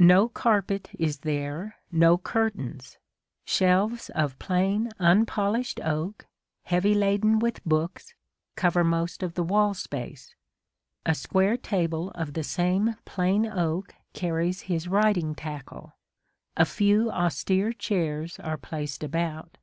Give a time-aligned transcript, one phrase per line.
[0.00, 2.98] No carpet is there, no curtains;
[3.44, 6.26] shelves of plain unpolished oak,
[6.64, 8.12] heavy laden with books,
[8.56, 10.34] cover most of the wall space:
[11.06, 15.94] a square table of the same plain oak carries his writing tackle:
[16.56, 19.58] a few austere chairs are placed about.